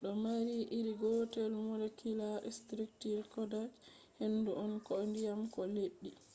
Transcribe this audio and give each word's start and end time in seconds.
do 0.05 0.11
mari 0.23 0.57
iri 0.77 0.91
gotel 1.01 1.51
molecular 1.69 2.37
structure 2.57 3.21
koda 3.33 3.61
je 3.65 3.71
hendu 4.19 4.51
on 4.63 4.71
koh 4.85 5.03
diyam 5.15 5.41
ko 5.53 5.61
leddi 5.75 6.11